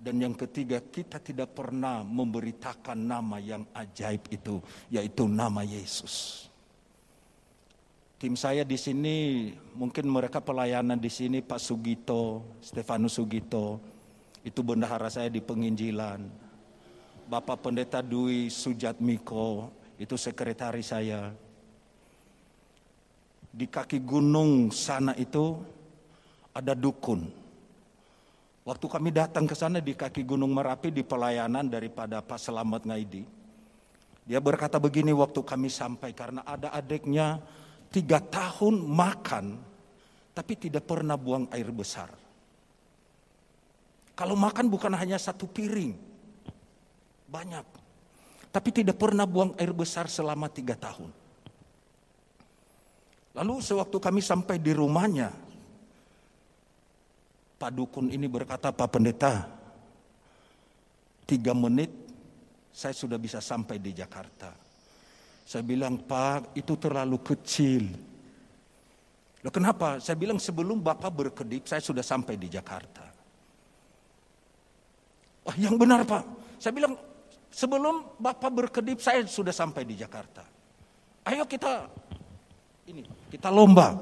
Dan 0.00 0.16
yang 0.16 0.32
ketiga 0.32 0.80
kita 0.80 1.20
tidak 1.20 1.52
pernah 1.52 2.00
memberitakan 2.00 2.96
nama 2.96 3.36
yang 3.36 3.68
ajaib 3.76 4.32
itu 4.32 4.60
yaitu 4.88 5.28
nama 5.28 5.60
Yesus. 5.60 6.48
Tim 8.20 8.36
saya 8.36 8.68
di 8.68 8.76
sini 8.76 9.48
mungkin 9.72 10.04
mereka 10.08 10.44
pelayanan 10.44 11.00
di 11.00 11.08
sini 11.08 11.40
Pak 11.40 11.56
Sugito, 11.56 12.56
Stefanus 12.60 13.16
Sugito, 13.16 13.80
itu 14.44 14.60
bendahara 14.60 15.08
saya 15.08 15.32
di 15.32 15.40
penginjilan. 15.40 16.49
Bapak 17.30 17.62
Pendeta 17.62 18.02
Dwi 18.02 18.50
Sujatmiko, 18.50 19.70
itu 20.02 20.18
sekretaris 20.18 20.90
saya. 20.90 21.30
Di 23.54 23.70
kaki 23.70 24.02
gunung 24.02 24.74
sana 24.74 25.14
itu 25.14 25.62
ada 26.50 26.74
dukun. 26.74 27.30
Waktu 28.66 28.86
kami 28.90 29.14
datang 29.14 29.46
ke 29.46 29.54
sana 29.54 29.78
di 29.78 29.94
kaki 29.94 30.26
gunung 30.26 30.50
Merapi 30.50 30.90
di 30.90 31.06
pelayanan 31.06 31.70
daripada 31.70 32.18
Pak 32.18 32.50
Selamat 32.50 32.82
Ngaidi. 32.82 33.22
Dia 34.26 34.42
berkata 34.42 34.82
begini 34.82 35.14
waktu 35.14 35.38
kami 35.46 35.70
sampai 35.70 36.10
karena 36.10 36.42
ada 36.42 36.74
adiknya 36.74 37.38
tiga 37.94 38.18
tahun 38.18 38.82
makan 38.90 39.54
tapi 40.34 40.58
tidak 40.58 40.82
pernah 40.82 41.14
buang 41.14 41.46
air 41.54 41.70
besar. 41.70 42.10
Kalau 44.18 44.34
makan 44.34 44.66
bukan 44.66 44.98
hanya 44.98 45.16
satu 45.16 45.46
piring, 45.46 46.09
banyak. 47.30 47.66
Tapi 48.50 48.68
tidak 48.74 48.98
pernah 48.98 49.24
buang 49.30 49.54
air 49.54 49.70
besar 49.70 50.10
selama 50.10 50.50
tiga 50.50 50.74
tahun. 50.74 51.14
Lalu 53.38 53.62
sewaktu 53.62 53.96
kami 54.02 54.18
sampai 54.18 54.58
di 54.58 54.74
rumahnya, 54.74 55.30
Pak 57.62 57.70
Dukun 57.70 58.10
ini 58.10 58.26
berkata, 58.26 58.74
Pak 58.74 58.88
Pendeta, 58.90 59.46
tiga 61.30 61.54
menit 61.54 61.94
saya 62.74 62.90
sudah 62.90 63.22
bisa 63.22 63.38
sampai 63.38 63.78
di 63.78 63.94
Jakarta. 63.94 64.50
Saya 65.46 65.62
bilang, 65.62 66.02
Pak, 66.02 66.58
itu 66.58 66.74
terlalu 66.74 67.22
kecil. 67.22 67.86
Loh 69.46 69.52
kenapa? 69.54 70.02
Saya 70.02 70.18
bilang 70.18 70.42
sebelum 70.42 70.82
Bapak 70.82 71.10
berkedip, 71.14 71.70
saya 71.70 71.78
sudah 71.78 72.02
sampai 72.02 72.34
di 72.34 72.50
Jakarta. 72.50 73.06
Wah, 75.46 75.56
yang 75.56 75.78
benar 75.78 76.02
Pak. 76.02 76.24
Saya 76.58 76.74
bilang, 76.74 76.98
Sebelum 77.50 78.16
Bapak 78.22 78.50
berkedip 78.54 79.02
saya 79.02 79.26
sudah 79.26 79.50
sampai 79.50 79.82
di 79.82 79.98
Jakarta. 79.98 80.46
Ayo 81.26 81.44
kita 81.44 81.90
ini 82.86 83.02
kita 83.28 83.50
lomba. 83.50 83.98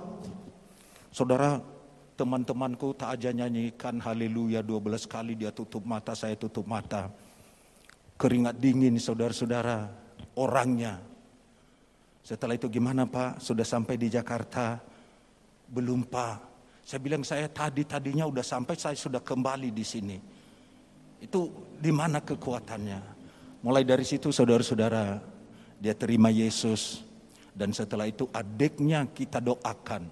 Saudara, 1.09 1.59
teman-temanku 2.15 2.95
tak 2.95 3.19
aja 3.19 3.33
nyanyikan 3.33 3.99
haleluya 3.99 4.61
12 4.61 5.09
kali 5.09 5.33
dia 5.35 5.51
tutup 5.51 5.83
mata, 5.83 6.13
saya 6.13 6.37
tutup 6.37 6.69
mata. 6.69 7.09
Keringat 8.21 8.61
dingin 8.61 9.01
saudara-saudara, 9.01 9.89
orangnya. 10.37 11.01
Setelah 12.23 12.61
itu 12.61 12.69
gimana 12.69 13.09
Pak? 13.09 13.41
Sudah 13.41 13.65
sampai 13.65 13.97
di 13.97 14.13
Jakarta? 14.13 14.77
Belum 15.65 16.05
Pak. 16.05 16.37
Saya 16.85 17.01
bilang 17.01 17.25
saya 17.25 17.49
tadi-tadinya 17.49 18.29
udah 18.29 18.45
sampai, 18.45 18.77
saya 18.77 18.97
sudah 18.97 19.25
kembali 19.25 19.73
di 19.73 19.85
sini. 19.85 20.17
Itu 21.19 21.51
di 21.77 21.91
mana 21.91 22.21
kekuatannya? 22.23 23.18
Mulai 23.59 23.83
dari 23.83 24.07
situ 24.07 24.31
saudara-saudara, 24.31 25.19
dia 25.83 25.95
terima 25.95 26.31
Yesus. 26.31 27.03
Dan 27.51 27.75
setelah 27.75 28.07
itu 28.07 28.31
adiknya 28.31 29.03
kita 29.11 29.43
doakan. 29.43 30.07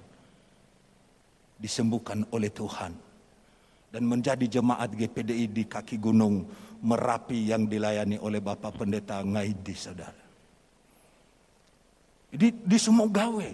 Disembuhkan 1.57 2.27
oleh 2.35 2.51
Tuhan. 2.51 2.93
Dan 3.95 4.03
menjadi 4.11 4.45
jemaat 4.61 4.93
GPDI 4.93 5.47
di 5.49 5.65
kaki 5.65 5.97
gunung 5.97 6.45
Merapi 6.77 7.49
yang 7.49 7.65
dilayani 7.65 8.21
oleh 8.21 8.45
Bapak 8.45 8.77
Pendeta 8.77 9.25
Ngaidi 9.25 9.75
saudara. 9.75 10.25
Di, 12.29 12.53
di 12.53 12.77
gawe. 12.77 13.49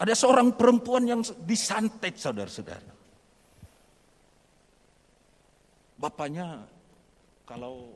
Ada 0.00 0.14
seorang 0.16 0.56
perempuan 0.56 1.04
yang 1.04 1.20
disantet 1.44 2.16
saudara-saudara. 2.16 2.92
Bapaknya 6.00 6.64
kalau 7.44 7.92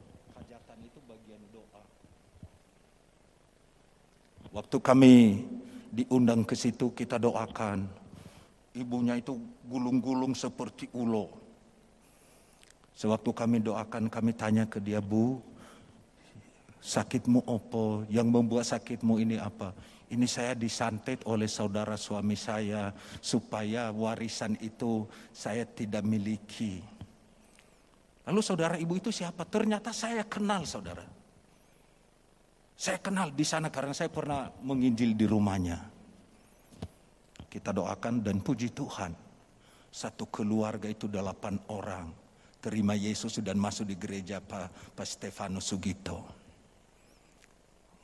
Waktu 4.49 4.77
kami 4.81 5.45
diundang 5.93 6.45
ke 6.45 6.57
situ 6.57 6.93
kita 6.93 7.21
doakan. 7.21 7.85
Ibunya 8.77 9.19
itu 9.19 9.37
gulung-gulung 9.67 10.33
seperti 10.33 10.89
ulo. 10.95 11.29
Sewaktu 12.95 13.31
kami 13.31 13.63
doakan 13.63 14.11
kami 14.11 14.35
tanya 14.35 14.67
ke 14.67 14.83
dia, 14.83 14.99
Bu, 14.99 15.39
sakitmu 16.83 17.47
opo? 17.47 18.03
Yang 18.11 18.29
membuat 18.29 18.65
sakitmu 18.67 19.19
ini 19.23 19.37
apa? 19.39 19.75
Ini 20.09 20.25
saya 20.25 20.57
disantet 20.57 21.21
oleh 21.29 21.47
saudara 21.47 22.01
suami 22.01 22.33
saya 22.33 22.89
supaya 23.21 23.93
warisan 23.93 24.57
itu 24.65 25.05
saya 25.31 25.69
tidak 25.69 26.01
miliki. 26.01 26.81
Lalu 28.25 28.41
saudara 28.41 28.81
ibu 28.81 28.97
itu 28.97 29.13
siapa? 29.13 29.45
Ternyata 29.45 29.93
saya 29.93 30.25
kenal 30.25 30.65
saudara. 30.65 31.18
Saya 32.79 33.03
kenal 33.03 33.35
di 33.35 33.43
sana 33.43 33.75
karena 33.75 33.91
saya 33.91 34.07
pernah 34.07 34.55
menginjil 34.63 35.19
di 35.19 35.27
rumahnya. 35.27 35.83
Kita 37.51 37.75
doakan 37.75 38.23
dan 38.23 38.39
puji 38.39 38.71
Tuhan. 38.71 39.11
Satu 39.91 40.31
keluarga 40.31 40.87
itu 40.87 41.11
delapan 41.11 41.59
orang. 41.75 42.07
Terima 42.63 42.95
Yesus 42.95 43.43
dan 43.43 43.59
masuk 43.59 43.91
di 43.91 43.99
gereja 43.99 44.39
Pak, 44.39 44.95
Pak 44.95 45.07
Stefano 45.11 45.59
Sugito. 45.59 46.23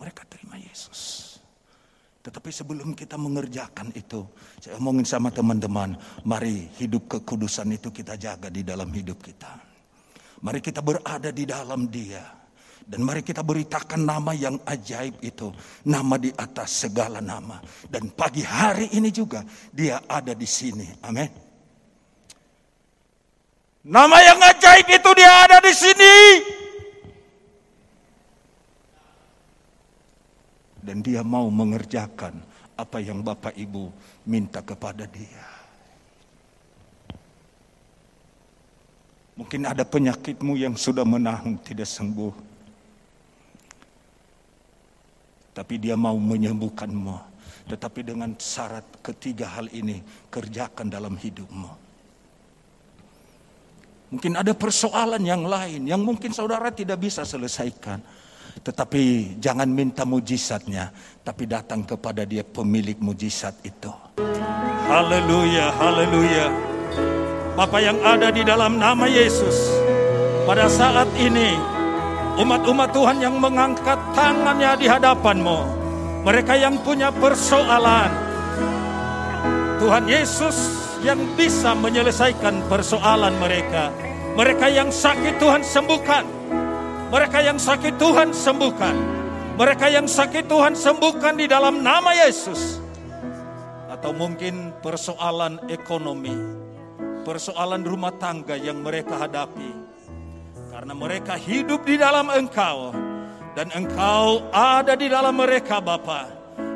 Mereka 0.02 0.26
terima 0.26 0.58
Yesus. 0.58 1.38
Tetapi 2.26 2.50
sebelum 2.50 2.98
kita 2.98 3.14
mengerjakan 3.14 3.94
itu, 3.94 4.26
saya 4.58 4.74
omongin 4.82 5.06
sama 5.06 5.30
teman-teman, 5.30 5.94
mari 6.26 6.66
hidup 6.82 7.06
kekudusan 7.06 7.78
itu 7.78 7.94
kita 7.94 8.18
jaga 8.18 8.50
di 8.50 8.66
dalam 8.66 8.90
hidup 8.90 9.22
kita. 9.22 9.54
Mari 10.42 10.58
kita 10.58 10.82
berada 10.82 11.30
di 11.30 11.46
dalam 11.46 11.86
Dia. 11.86 12.43
Dan 12.84 13.00
mari 13.00 13.24
kita 13.24 13.40
beritakan 13.40 14.04
nama 14.04 14.36
yang 14.36 14.60
ajaib 14.68 15.16
itu. 15.24 15.48
Nama 15.88 16.14
di 16.20 16.30
atas 16.36 16.84
segala 16.84 17.24
nama. 17.24 17.58
Dan 17.88 18.12
pagi 18.12 18.44
hari 18.44 18.92
ini 18.92 19.08
juga 19.08 19.40
dia 19.72 20.04
ada 20.04 20.36
di 20.36 20.44
sini. 20.44 20.88
Amin. 21.00 21.32
Nama 23.84 24.16
yang 24.20 24.40
ajaib 24.40 24.86
itu 24.88 25.10
dia 25.16 25.32
ada 25.48 25.58
di 25.64 25.72
sini. 25.72 26.16
dan 30.84 31.00
dia 31.00 31.24
mau 31.24 31.48
mengerjakan 31.48 32.36
apa 32.76 33.00
yang 33.00 33.24
Bapak 33.24 33.56
Ibu 33.56 33.88
minta 34.28 34.60
kepada 34.60 35.08
dia. 35.08 35.48
Mungkin 39.34 39.66
ada 39.66 39.82
penyakitmu 39.82 40.54
yang 40.54 40.78
sudah 40.78 41.02
menahan 41.02 41.58
tidak 41.58 41.90
sembuh. 41.90 42.53
Tapi 45.54 45.78
dia 45.78 45.94
mau 45.94 46.18
menyembuhkanmu. 46.18 47.32
Tetapi 47.70 48.00
dengan 48.04 48.34
syarat 48.36 48.84
ketiga 49.00 49.48
hal 49.56 49.72
ini 49.72 50.02
kerjakan 50.28 50.90
dalam 50.92 51.16
hidupmu. 51.16 51.70
Mungkin 54.12 54.36
ada 54.36 54.52
persoalan 54.52 55.22
yang 55.24 55.48
lain 55.48 55.88
yang 55.88 56.02
mungkin 56.04 56.30
saudara 56.30 56.68
tidak 56.70 57.00
bisa 57.00 57.24
selesaikan. 57.24 57.98
Tetapi 58.54 59.34
jangan 59.42 59.66
minta 59.66 60.06
mujizatnya, 60.06 60.94
tapi 61.26 61.50
datang 61.50 61.82
kepada 61.82 62.22
dia 62.22 62.46
pemilik 62.46 62.94
mujizat 63.02 63.58
itu. 63.66 63.90
Haleluya, 64.86 65.74
haleluya. 65.74 66.46
Bapak 67.58 67.80
yang 67.82 67.98
ada 68.06 68.30
di 68.30 68.46
dalam 68.46 68.78
nama 68.78 69.10
Yesus, 69.10 69.74
pada 70.46 70.70
saat 70.70 71.10
ini 71.18 71.58
umat-umat 72.38 72.90
Tuhan 72.90 73.18
yang 73.22 73.36
mengangkat 73.38 73.98
tangannya 74.14 74.74
di 74.78 74.86
hadapanmu, 74.90 75.58
mereka 76.24 76.54
yang 76.58 76.80
punya 76.82 77.14
persoalan, 77.14 78.10
Tuhan 79.78 80.04
Yesus 80.08 80.56
yang 81.04 81.20
bisa 81.36 81.76
menyelesaikan 81.76 82.64
persoalan 82.66 83.36
mereka. 83.36 83.92
Mereka 84.34 84.66
yang 84.72 84.88
sakit 84.88 85.36
Tuhan 85.36 85.62
sembuhkan. 85.62 86.24
Mereka 87.12 87.38
yang 87.44 87.60
sakit 87.60 87.94
Tuhan 88.00 88.32
sembuhkan. 88.32 88.96
Mereka 89.54 89.86
yang 89.86 90.08
sakit 90.10 90.50
Tuhan 90.50 90.74
sembuhkan 90.74 91.38
di 91.38 91.46
dalam 91.46 91.84
nama 91.84 92.10
Yesus. 92.16 92.82
Atau 93.86 94.10
mungkin 94.10 94.74
persoalan 94.82 95.70
ekonomi, 95.70 96.34
persoalan 97.22 97.86
rumah 97.86 98.10
tangga 98.18 98.58
yang 98.58 98.82
mereka 98.82 99.20
hadapi. 99.22 99.83
Karena 100.84 101.00
mereka 101.00 101.40
hidup 101.40 101.88
di 101.88 101.96
dalam 101.96 102.28
Engkau 102.28 102.92
dan 103.56 103.72
Engkau 103.72 104.52
ada 104.52 104.92
di 104.92 105.08
dalam 105.08 105.32
mereka 105.32 105.80
Bapa. 105.80 106.28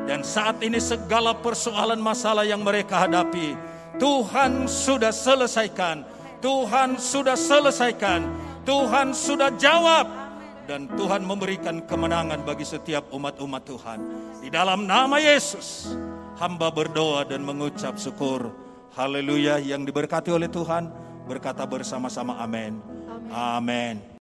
Dan 0.08 0.24
saat 0.24 0.64
ini 0.64 0.80
segala 0.80 1.36
persoalan 1.36 2.00
masalah 2.00 2.48
yang 2.48 2.64
mereka 2.64 3.04
hadapi, 3.04 3.52
Tuhan 4.00 4.64
sudah 4.64 5.12
selesaikan. 5.12 6.08
Tuhan 6.40 6.96
sudah 6.96 7.36
selesaikan. 7.36 8.24
Tuhan 8.64 9.12
sudah 9.12 9.52
jawab 9.60 10.08
dan 10.64 10.88
Tuhan 10.96 11.28
memberikan 11.28 11.84
kemenangan 11.84 12.48
bagi 12.48 12.64
setiap 12.64 13.12
umat-umat 13.12 13.60
Tuhan. 13.68 14.00
Di 14.40 14.48
dalam 14.48 14.88
nama 14.88 15.20
Yesus, 15.20 15.92
hamba 16.40 16.72
berdoa 16.72 17.28
dan 17.28 17.44
mengucap 17.44 18.00
syukur. 18.00 18.56
Haleluya 18.96 19.60
yang 19.60 19.84
diberkati 19.84 20.32
oleh 20.32 20.48
Tuhan, 20.48 20.88
berkata 21.28 21.68
bersama-sama 21.68 22.40
amin. 22.40 22.97
Amin. 23.30 24.17